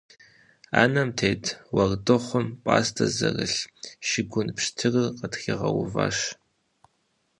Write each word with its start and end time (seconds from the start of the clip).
Ӏэнэм 0.73 1.09
тет 1.17 1.43
уэрдыхъум 1.75 2.47
пӏастэ 2.63 3.05
зэрылъ 3.15 3.45
шыгун 4.07 4.47
пщтырыр 4.55 5.07
къытригъэуващ. 5.19 6.17